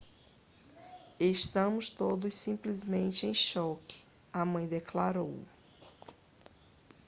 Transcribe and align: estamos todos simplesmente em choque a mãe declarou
estamos 1.19 1.87
todos 1.91 2.33
simplesmente 2.33 3.27
em 3.27 3.35
choque 3.35 4.01
a 4.33 4.43
mãe 4.43 4.65
declarou 4.65 5.45